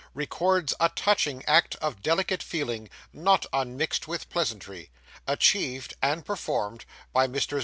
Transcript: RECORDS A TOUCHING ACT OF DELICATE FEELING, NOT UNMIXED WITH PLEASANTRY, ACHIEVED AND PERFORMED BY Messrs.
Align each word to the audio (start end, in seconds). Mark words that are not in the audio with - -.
RECORDS 0.15 0.73
A 0.79 0.89
TOUCHING 0.89 1.43
ACT 1.45 1.75
OF 1.75 2.01
DELICATE 2.01 2.41
FEELING, 2.41 2.89
NOT 3.13 3.45
UNMIXED 3.53 4.07
WITH 4.07 4.31
PLEASANTRY, 4.31 4.89
ACHIEVED 5.27 5.93
AND 6.01 6.25
PERFORMED 6.25 6.85
BY 7.13 7.27
Messrs. 7.27 7.59